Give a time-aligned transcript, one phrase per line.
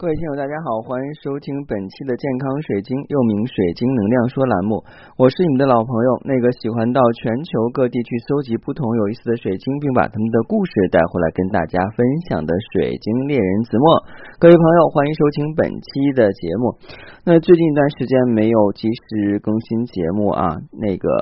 [0.00, 4.80] 各位听友，大家好，欢迎收听本期的健康水晶，又名水晶能量说栏目。
[5.20, 12.00] 我是你们的老朋友，那个喜欢到全球各地去搜集不同有意思的水晶，并把他们的故事带回来跟大家分
[12.32, 14.00] 享的水晶猎人子墨。
[14.40, 16.80] 各位朋友，欢迎收听本期的节目。
[17.28, 21.12] 那最近一段时间没有及时更新节目啊，那个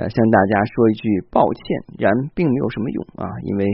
[0.00, 3.68] 呃向大家说一句抱歉，然并没有什么用啊，因为。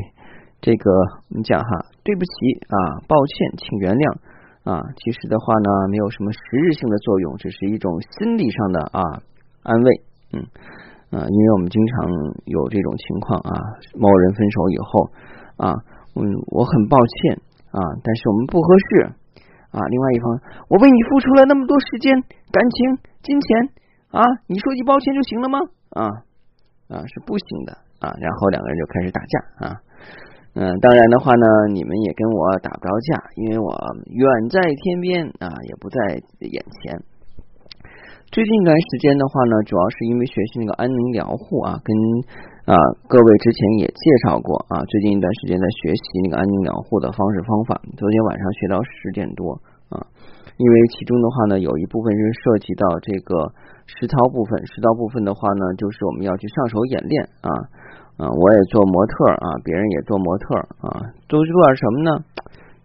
[0.61, 0.90] 这个
[1.30, 1.70] 我们讲哈，
[2.02, 2.30] 对不起
[2.66, 4.04] 啊，抱歉，请原谅
[4.66, 4.82] 啊。
[4.98, 9.00] 其实的话呢，没有什么实质性的作用，只是一种心理上的啊
[9.62, 9.88] 安慰。
[10.34, 10.42] 嗯
[11.09, 12.10] 啊，因为我们经常
[12.45, 13.55] 有这种情况啊，
[13.97, 15.10] 某人分手以后
[15.56, 15.73] 啊，
[16.19, 16.20] 嗯，
[16.52, 17.41] 我很抱歉
[17.72, 19.09] 啊，但是我们不合适
[19.72, 19.80] 啊。
[19.88, 20.27] 另外一方，
[20.69, 22.12] 我为你付出了那么多时间、
[22.52, 23.70] 感情、金钱
[24.11, 25.59] 啊，你说句抱歉就行了吗？
[25.95, 26.02] 啊
[26.92, 27.72] 啊，是不行的
[28.05, 28.12] 啊。
[28.20, 29.80] 然后两个人就开始打架啊。
[30.59, 33.71] 嗯，当然的话呢，你们也跟我打不着架，因为我
[34.11, 36.19] 远在天边啊，也不在
[36.51, 36.98] 眼前。
[38.34, 41.95] 最近一段时间的话呢，主要是因为学习那个安宁疗护啊，跟
[42.67, 42.75] 啊
[43.06, 47.78] 各位之前也介绍过啊，最近一段时间在学习那个安宁疗护的方式方法。
[47.95, 49.62] 昨天晚上学到十点多
[49.95, 50.03] 啊，
[50.59, 53.55] 因为其中的话呢，有一部分是涉及到这个
[53.87, 57.55] 实操部分，实操部分的话呢，就是我们要去上手演练啊。
[58.19, 62.11] 啊，我也做模特啊，别人也做模特啊，都做点什么呢？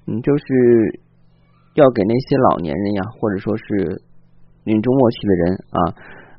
[0.05, 1.01] 嗯，就是
[1.73, 4.03] 要给那些老年人呀，或者说是
[4.63, 5.79] 临终末期的人啊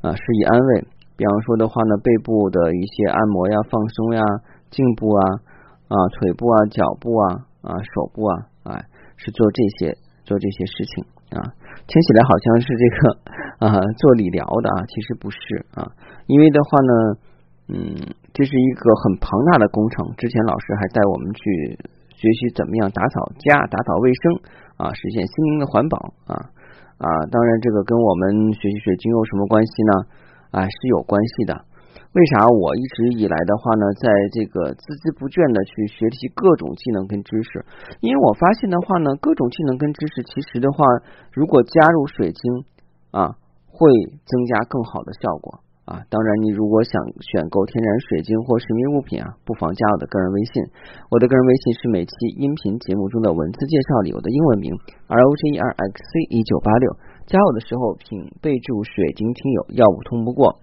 [0.03, 0.87] 啊，施以安慰。
[1.17, 4.23] 比方说的话呢，背部的一些按摩呀、放松呀，
[4.71, 5.23] 颈部啊
[5.89, 8.85] 啊、腿部啊、脚部啊啊、手部啊，哎，
[9.17, 11.05] 是做这些做这些事情
[11.37, 11.43] 啊。
[11.89, 15.91] 听起来好像是这个啊做理疗的啊，其实不是啊，
[16.29, 17.19] 因为的话呢。
[17.69, 17.97] 嗯，
[18.33, 20.05] 这是一个很庞大的工程。
[20.17, 21.79] 之前老师还带我们去
[22.13, 24.23] 学习怎么样打扫家、打扫卫生
[24.77, 26.35] 啊，实现心灵的环保啊
[26.99, 27.09] 啊！
[27.33, 29.93] 当然，这个跟我们学习水晶有什么关系呢？
[30.53, 31.65] 啊，是有关系的。
[32.15, 37.65] 为啥我一直以来的话呢，在这个孜孜不倦的去学习各种技能跟知识？
[37.99, 40.85] 因为我发现的话呢，各种技能跟知识，其实的话，
[41.33, 42.65] 如果加入水晶
[43.11, 43.35] 啊，
[43.67, 43.91] 会
[44.23, 45.59] 增加更好的效果。
[45.85, 50.65] 啊，当然，你如果想选购天然水晶或神秘物品啊，不妨加我的个人微信。
[51.13, 54.73] 我的个人微信是每期音频节目中的文字介绍里我的英文名
[55.09, 56.89] R O G E R X C 一九八六。
[57.29, 60.57] 加我的时候，请备注“水晶听友”，要不通不过。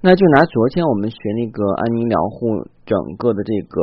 [0.00, 3.80] 那就拿昨天我们学那个安宁疗护整个的这个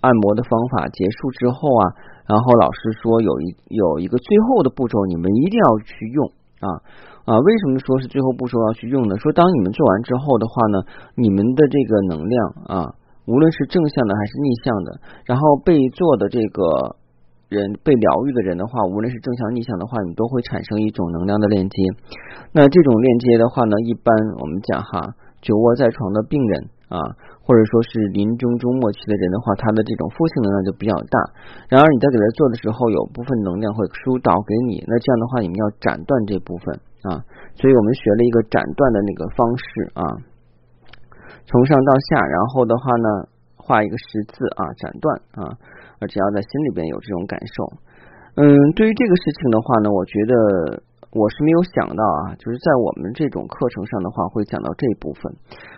[0.00, 1.84] 按摩的方法结束之后啊，
[2.28, 6.68] 然后老师说有一有一个最后的步骤，你们一定要去用啊。
[7.24, 9.16] 啊，为什么说是最后步骤要去用呢？
[9.18, 10.78] 说当你们做完之后的话呢，
[11.14, 12.94] 你们的这个能量啊，
[13.26, 14.88] 无论是正向的还是逆向的，
[15.26, 16.96] 然后被做的这个
[17.48, 21.76] 人被疗愈的人的话，无论是正向逆向的话，你都会产生一种能量的链接。
[22.52, 26.98] 那这种链接的话呢，一般我们讲哈，久卧在床的病人啊。
[27.44, 31.18] 或者说是临终终末期的人的话，他的这种负性能量就比较大。
[31.68, 36.78] 然而你在给他做的时候，有部分能量会疏导给你，那这样的话，你们要斩断这部分
[37.08, 37.24] 啊。
[37.54, 39.64] 所以我们学了一个斩断的那个方式
[39.94, 40.02] 啊，
[41.46, 43.08] 从上到下，然后的话呢，
[43.56, 45.56] 画一个十字啊，斩断啊，
[46.00, 47.72] 而且要在心里边有这种感受。
[48.36, 50.82] 嗯，对于这个事情的话呢，我觉得。
[51.12, 55.28] 我是没有想到啊，就是在我们这种课程上的话，会讲到这一部分，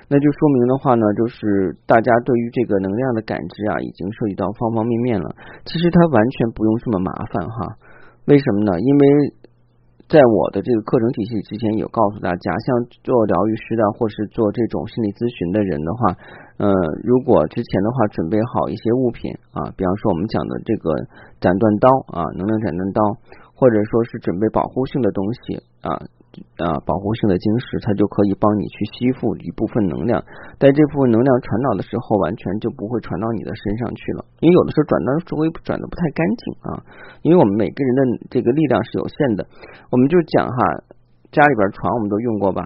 [0.06, 5.34] 那就说明的话呢，就是大家对于这个能量的感知啊，已经涉及到方方面面了。
[5.66, 7.74] 其实它完全不用这么麻烦哈，
[8.26, 8.78] 为什么呢？
[8.78, 9.04] 因为
[10.08, 12.68] 在我的这个课程体系之前有告诉大家，像
[13.02, 16.00] 做疗愈师的或是做这种心理咨询的人的话，
[16.60, 16.68] 呃，
[17.02, 20.92] 如果之前的话准备好一些物品啊，比方说我们讲的这个
[21.40, 23.00] 斩断刀啊，能量斩断刀。
[23.54, 25.94] 或者说是准备保护性的东西啊
[26.58, 30.18] 啊，保护性的晶石，它就可以帮你去吸附一部分能量。
[30.58, 34.26] 在这部分能量传导的时候，完全就不会传到你的身上去了。
[34.40, 36.68] 因为有的时候转单会转的不太干净啊。
[37.22, 39.46] 因为我们每个人的这个力量是有限的。
[39.90, 40.58] 我们就讲哈，
[41.30, 42.62] 家里边床我们都用过吧？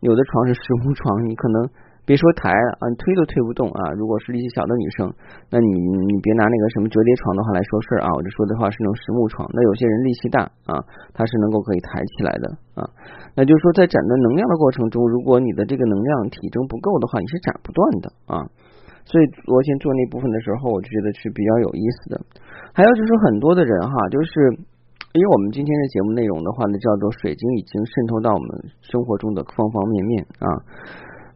[0.00, 1.68] 有的床是实木床，你可能。
[2.06, 2.48] 别说抬
[2.78, 3.90] 啊，你推都推不动啊！
[3.98, 5.10] 如果是力气小的女生，
[5.50, 8.08] 那你你别拿那个什么折叠床的话来说事儿啊！
[8.14, 9.42] 我这说的话是那种实木床。
[9.50, 10.78] 那有些人力气大啊，
[11.10, 12.46] 他是能够可以抬起来的
[12.78, 12.86] 啊。
[13.34, 18.46] 那就是说，在斩断能量的过程中，如果你的这个能量体征不够的话，你是斩不断的啊。
[19.02, 22.22] 所以昨天做那部分的时候，我就觉得是比较有意思的。
[22.70, 24.30] 还有就是很多的人哈，就是
[25.10, 28.48] 因为我们今天的节目内容的话呢，叫做水晶已经渗透到我们
[28.86, 30.46] 生活中的方方面面啊。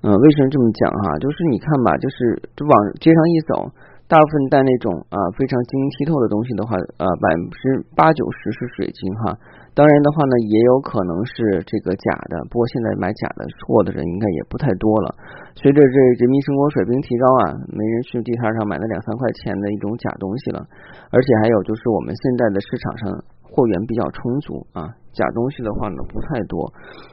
[0.02, 1.18] 嗯，为什么这么讲哈？
[1.20, 3.68] 就是你看吧，就是这往街上一走，
[4.08, 7.60] 大部分带那种啊非常晶莹剔透的东西的话，呃百分之
[7.92, 9.36] 八九十是水晶哈。
[9.76, 15.14] 当然的话呢，也有可能是这个假的，不过现在买假的货的人应该也不太多了。
[15.54, 20.64] 随着这人民生活水平提高啊，没人去地摊上买那两三块钱的一种假东西了。
[21.12, 23.04] 而且还有就是我们现在的市场上
[23.44, 26.72] 货源比较充足啊，假东西的话呢不太多。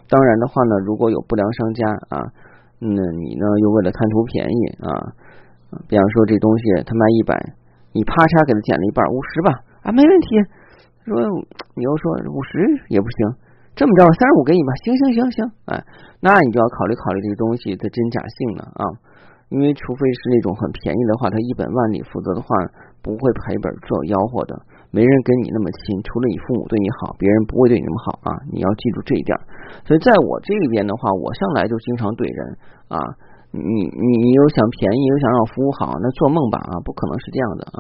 [0.10, 2.26] 当然的话呢，如果有不良商家啊，
[2.80, 4.90] 那你呢又为了贪图便宜啊，
[5.90, 7.34] 比方说这东西他卖一百，
[7.94, 9.50] 你啪嚓给他减了一半，五十吧
[9.82, 10.28] 啊，没问题。
[11.08, 11.16] 说
[11.74, 12.52] 你又说五十
[12.94, 13.18] 也不行，
[13.74, 15.38] 这么着三十五给你吧，行行行行，
[15.72, 15.82] 哎，
[16.22, 18.84] 那你就要考虑考虑这个东西的真假性了啊，
[19.50, 22.48] 因为除非是那种很便宜的话，他一本万利，否则的话
[23.02, 24.54] 不会赔本做吆喝的。
[24.92, 29.36] 没人跟你那么亲，除了你父母对你好，别人不会对你那么好啊，你要记住这一点。
[29.86, 32.40] 所以在我这边的话，我向来就经常怼人
[32.88, 32.98] 啊，
[33.52, 37.80] 你你你又想便宜又想让我服务好，那做梦吧啊，不可能是这样的啊，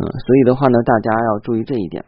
[0.00, 2.04] 嗯，所以的话呢，大家要注意这一点。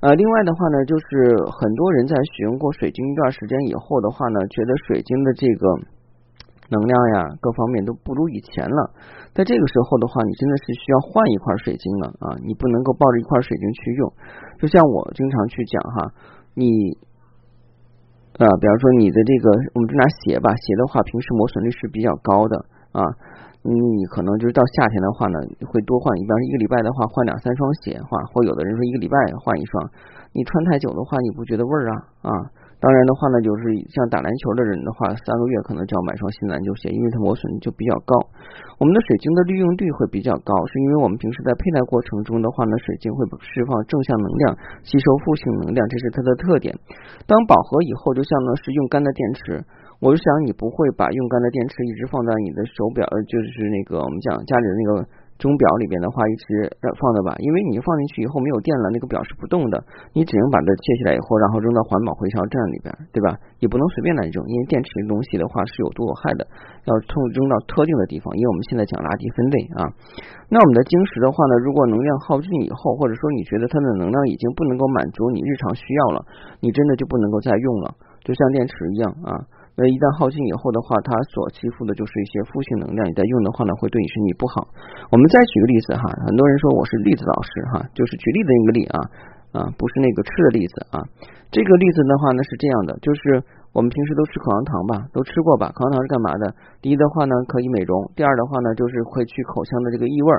[0.00, 5.66] 呃，另外的话呢，就是很多人在使用过水晶一段时间以后的话呢，觉得水晶的这个
[6.70, 8.90] 能量呀，各方面都不如以前了。
[9.34, 12.38] 在这个时候的话，你真的是需要换一块水晶了啊！
[12.44, 14.12] 你不能够抱着一块水晶去用。
[14.58, 16.12] 就像我经常去讲哈，
[16.54, 16.94] 你
[18.38, 22.56] 啊，比方说你的这个，我们就拿鞋吧，鞋的话，平时磨损率是比较高的
[22.92, 23.02] 啊。
[23.64, 29.90] 你可能就是到夏天的话呢，会多换，一般一个礼拜的话换两三双鞋，换或有的人说一个礼拜换一双。
[30.32, 31.94] 你穿太久的话，你不觉得味儿啊？
[32.22, 32.30] 啊，
[32.84, 38.12] 当然的话呢，就是像打篮球的人的话，三个月可能就要买双新篮球鞋，因为它磨损就比较高。
[38.76, 44.52] 我们的水晶的利用率会比较高，是因为我们平时在佩戴过程中的话呢，水晶会释放正向能量，
[44.84, 46.76] 吸收负性能量，这是它的特点。
[47.24, 49.64] 当饱和以后，就像呢是用干的电池。
[50.04, 55.08] 我就想你不会把用干的电池一直放在你的手表，呃，就是那个我们讲家里的那个
[55.44, 59.76] 钟表里边的话，一直放着吧，因为你放进去以后没有电了，那个表是不动的，
[60.16, 63.36] 你只能把它卸下来以后，然后扔到环保回收站里边，对吧？
[63.60, 66.48] 也不能随便乱扔，因为电池的东西的话是有毒有害的，
[66.88, 69.84] 要通扔到特定的地方，因为我们现在讲垃圾分类啊。
[70.48, 76.24] 那我们的晶石的话呢，如果能量耗尽以后，或者说你觉得它的能量已经不能够满足你日常需要了，
[76.64, 77.92] 你真的就不能够再用了，
[78.24, 79.44] 就像电池一样啊。
[79.74, 84.70] 那一旦耗尽以后的话，它所吸附的就是一些负性能量，你在用的话呢，会对你身体不好。
[85.10, 88.98] 我们再举个例子哈，很多人说我是例子老师哈，就是举例子一个例啊
[89.50, 91.02] 啊，不是那个吃的例子啊。
[91.50, 93.42] 这个例子的话呢是这样的，就是
[93.74, 95.74] 我们平时都吃口香糖吧，都吃过吧？
[95.74, 96.54] 口香糖是干嘛的？
[96.78, 100.30] 第一的话呢可以美容，第二的话呢就是会去口腔的这个异味。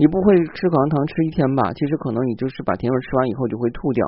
[0.00, 1.72] 你不会吃口香糖吃一天吧？
[1.76, 4.00] 其实可能你就是把甜味吃完以后就会吐掉，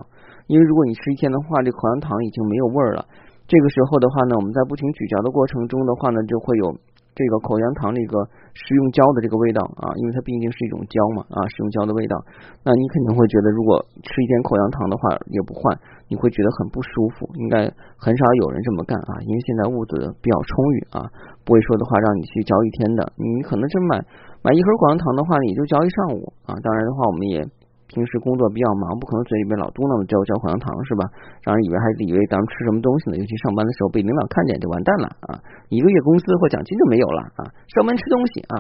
[0.48, 3.04] 因为如果你吃一天的话，这口香糖已经没有味儿了。
[3.50, 6.70] 这个时候的话呢，我们在不停咀嚼的过程中的话呢，就会有
[7.18, 8.22] 这个口香糖那个
[8.54, 12.14] 食用胶的这个味道啊，因为它毕竟是一种胶嘛啊，食用胶的味道。
[12.62, 13.74] 那你肯定会觉得，如果
[14.06, 15.74] 吃一天口香糖的话也不换，
[16.06, 17.26] 你会觉得很不舒服。
[17.42, 17.66] 应该
[17.98, 21.10] 很少有人这么干啊，因为现在物资比较充裕啊，
[21.42, 23.02] 不会说的话让你去嚼一天的。
[23.18, 23.98] 你可能真买
[24.46, 26.54] 买一盒口香糖的话，你就嚼一上午啊。
[26.62, 27.42] 当然的话，我们也。
[27.90, 31.02] 平时工作比较忙，不可能嘴里面老嘟囔着嚼嚼口香糖是吧？
[31.42, 33.18] 让人以为还以为咱们吃什么东西呢？
[33.18, 35.42] 尤其上班的时候被领导看见就完蛋了啊！
[35.74, 37.50] 一个月工资或奖金就没有了啊！
[37.74, 38.54] 上班吃东西啊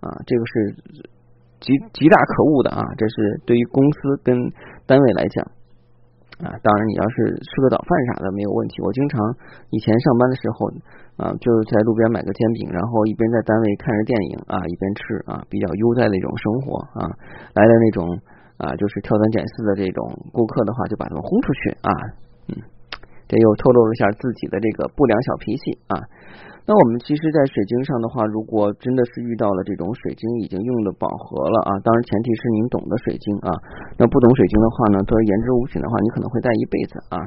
[0.00, 0.52] 啊，这个是
[1.60, 2.80] 极极大可恶的啊！
[2.96, 4.32] 这是对于公司跟
[4.88, 5.44] 单位来讲
[6.40, 6.56] 啊。
[6.64, 8.80] 当然你要是吃个早饭啥的没有问题。
[8.80, 9.20] 我经常
[9.68, 10.72] 以前上班的时候
[11.20, 17.04] 啊，就是在路边买个煎饼，然后一边在单位看着电影啊，一边吃啊，比较悠哉的一种生活啊，
[17.52, 18.08] 来的那种。
[18.58, 21.90] 啊，就是挑三拣四的这种顾客的话，就把他们轰出去啊，
[22.48, 22.56] 嗯，
[23.28, 25.96] 这又透露了一下自己的这个不良小脾气啊。
[26.62, 33.50] 那我们其实，在水晶上的话，如果真的是遇到了这种水晶已经用的饱和了啊，当然前提是您懂得水晶啊。
[33.98, 37.18] 那不懂水晶的话呢，作为言之无品的话，你可能会戴一辈子啊。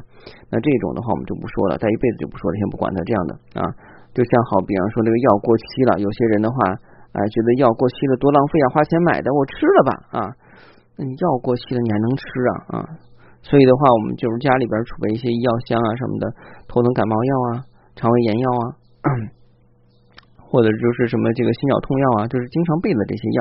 [0.48, 3.68] 那这种的话，我们就不说了，戴一辈子就不说了，先不管它这样的啊。
[4.16, 6.56] 就像好比方说这个药过期了，有些人的话，
[7.12, 10.20] 哎，觉得药过期了多浪费啊，花钱买的，我吃了吧啊。
[10.98, 12.90] 那你药过期了，你还能吃啊啊？
[13.44, 16.26] 所以的话，我们就是家里边储备一些医药箱啊什么的，
[16.68, 17.62] 头疼感冒药啊，
[17.96, 18.66] 肠胃炎药啊，
[20.42, 23.40] 或者就是什么这个心绞痛药啊，就是经常备的这些药。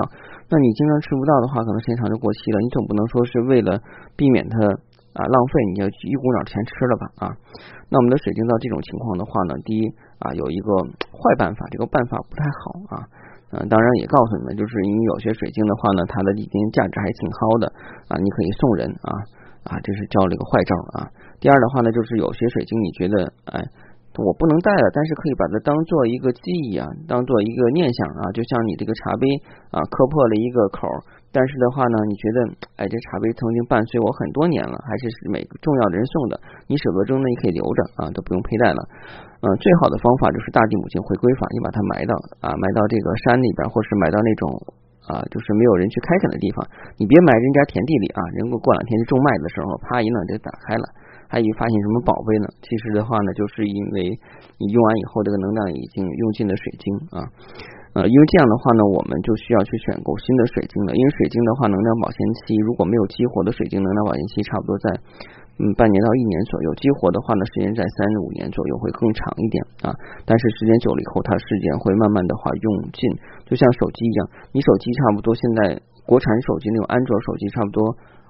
[0.50, 2.60] 那你经常吃不到的话，可能时间长就过期了。
[2.60, 3.80] 你总不能说是为了
[4.14, 4.58] 避免它
[5.16, 7.32] 啊浪费，你要一股脑全吃了吧啊？
[7.88, 10.68] 那我们的水晶到这种情况的话呢，第一啊有一个
[11.16, 13.08] 坏办法，这个办法不太好啊。
[13.54, 17.70] 嗯，当然也告诉你们，就是因为有些水晶的话呢，它的里边价值还挺高的
[18.08, 19.10] 啊，你可以送人啊
[19.70, 21.06] 啊，这是叫了一个坏招啊。
[21.38, 23.62] 第二的话呢，就是有些水晶你觉得哎，
[24.22, 29.26] 我不能带了，但是可以把它当做一个记忆啊，当做一个念想啊，就像你这个茶杯
[29.74, 30.86] 啊磕破了一个口，
[31.34, 32.38] 但是的话呢，你觉得
[32.78, 36.38] 哎这茶杯曾经伴随我很多年了，还是每个重要的人送的，
[36.70, 38.80] 你舍不得扔呢，你可以留着啊，都不用佩戴了。
[39.42, 44.46] 嗯，最好的方法就是大地母亲回归法，你把它埋到啊埋到这个山里边，或是埋到那种
[45.10, 46.62] 啊就是没有人去开垦的地方，
[46.96, 50.86] 你别埋人家田地里啊，人过过两天去种麦的时候，啪一弄就打开了。
[51.34, 52.46] 还以为发现什么宝贝呢？
[52.62, 54.06] 其实的话呢，就是因为
[54.62, 57.26] 你用完以后，这个能量已经用尽了水晶啊，
[57.98, 60.94] 呃，因为这样的话呢，我们就需要去选购新的水晶了。
[60.94, 64.86] 因为水晶的话，能量保鲜期如果没有激活的水晶，能量保鲜期差不多在
[65.58, 69.90] 嗯半年到一年左右；激活的话呢，时间在三十五年左右会更长一点啊。
[70.22, 73.10] 但是时间久了以后，它时间会慢慢的话用尽，
[73.42, 77.82] 就像手机一样，你手机差不多现在国产手机那种安卓手机差不多。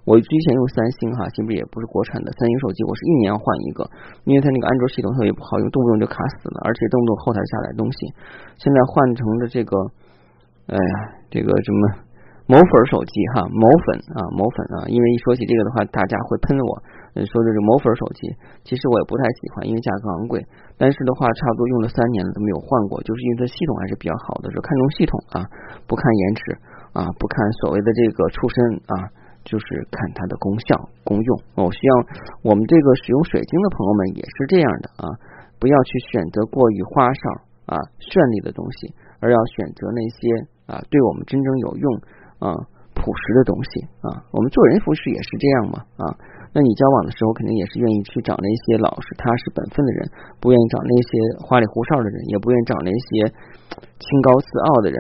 [0.05, 3.89] 我之前用三星哈，其实也不是国产的三星手机，我是一年换一个，
[4.29, 8.13] 因为它那个安卓系统特别不好用，动不动就卡死了，而且动不动后台下载东西。
[8.61, 9.73] 现在换成了这个，
[10.69, 10.93] 哎呀，
[11.33, 11.81] 这个什么
[12.45, 16.71] 某粉手机哈，某粉啊，某粉啊，因为一说起这个的话，大家会喷我，
[17.25, 18.29] 说这是某粉手机，
[18.61, 20.37] 其实我也不太喜欢，因为价格昂贵。
[20.77, 25.49] 但是的话，差不多用了三年了都没有换过，就是因为它系统还是比较好的，是看重系统啊，
[25.89, 26.43] 不看颜值
[26.93, 29.24] 啊，不看所谓的这个出身啊。
[29.45, 31.31] 就是看它的功效、功用。
[31.55, 31.95] 我希望
[32.43, 35.07] 我们这个使用水晶的朋友们也是这样的啊，
[35.61, 37.23] 不要去选择过于花哨
[37.65, 40.19] 啊、绚丽的东西，而要选择那些
[40.67, 41.87] 啊对我们真正有用
[42.41, 42.53] 啊、
[42.97, 44.25] 朴实的东西啊。
[44.33, 46.05] 我们做人服饰也是这样嘛啊。
[46.55, 50.07] 那你交往的时候，肯定也是愿意去找那些老实、踏实、本分的人，
[50.39, 51.11] 不愿意找那些
[51.43, 53.27] 花里胡哨的人，也不愿意找那些
[53.99, 54.97] 清高自傲的人。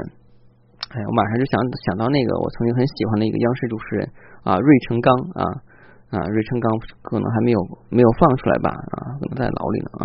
[0.91, 1.55] 哎，我马上就想
[1.87, 4.11] 想到那个我曾经很喜欢的一个央视主持人。
[4.45, 5.43] 啊，芮成钢啊
[6.13, 6.69] 啊，芮成钢
[7.03, 7.59] 可能还没有
[7.89, 10.05] 没有放出来吧啊，可能在牢里呢啊，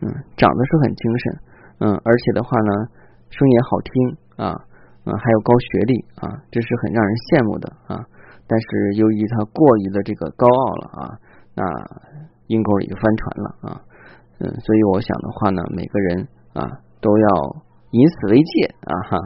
[0.00, 0.06] 嗯，
[0.38, 1.24] 长得是很精神，
[1.84, 2.70] 嗯，而且的话呢，
[3.28, 3.92] 声也好听
[4.38, 4.54] 啊，
[5.04, 8.00] 嗯，还有高学历啊，这是很让人羡慕的啊。
[8.46, 11.02] 但是由于他过于的这个高傲了啊，
[11.54, 11.62] 那
[12.46, 13.82] 阴沟里就翻船了啊，
[14.38, 16.68] 嗯，所以我想的话呢，每个人啊
[17.00, 17.26] 都要
[17.90, 19.18] 以此为戒啊哈。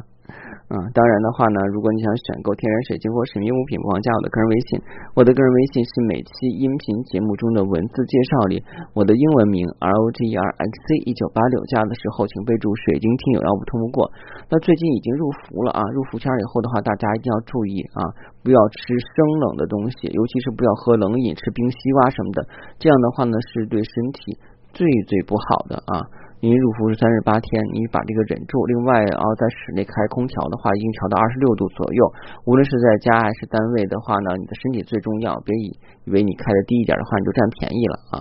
[0.66, 4.82] 嗯，当然的话呢，如果你想选购天然水晶或神秘物品，不妨加我的个人微信。
[5.14, 8.58] 我的个人微信是每期音频节目中的文字介绍里
[8.90, 14.10] 我的英文名 R O G E R X C 一九八六加的时候，请备注水晶听友要不通不过。
[14.50, 18.02] 那最近已经入伏了啊，入伏圈以后的话，大家一定要注意啊，
[18.42, 22.42] 不要吃生冷的东西，尤其是不要喝冷饮，吃冰西瓜什么的，
[22.82, 24.34] 这样的话呢是对身体
[24.74, 26.25] 最最不好的啊。
[26.40, 28.60] 因为入伏是三十八天，你把这个忍住。
[28.66, 32.00] 另外啊，在室内开空调的话，应调到二十六度左右。
[32.44, 35.72] 无论是在家还是单位的话呢，你的身体最重要，别以
[36.04, 38.16] 以为你开的低一点的话，你就占便宜了啊。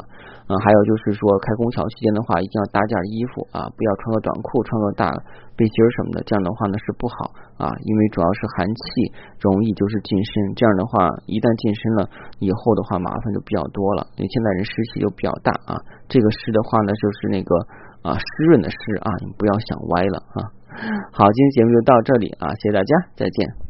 [0.48, 5.10] 嗯，还有就是说，开空调期间的话，一定要搭件衣服啊，不要穿个短裤，穿个大
[5.58, 12.08] 背心什么的，这样的话呢是不好啊，因为主要是寒气容易就是近身，这样的话一旦近身了
[12.38, 14.06] 以后的话，麻烦就比较多了。
[14.16, 15.74] 因为现在人湿气就比较大啊，
[16.08, 17.52] 这个湿的话呢，就是那个。
[18.06, 20.40] 啊，湿润的湿啊，你不要想歪了啊。
[21.12, 23.65] 好，今天节目就到这里啊，谢谢大家，再见。